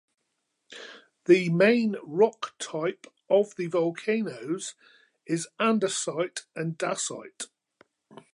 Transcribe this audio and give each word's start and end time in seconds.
The 1.25 1.49
main 1.49 1.95
rock 2.03 2.55
type 2.57 3.05
of 3.29 3.55
the 3.55 3.67
volcanoes 3.67 4.73
is 5.27 5.47
andesite 5.59 6.47
and 6.55 6.75
dacite. 6.75 7.45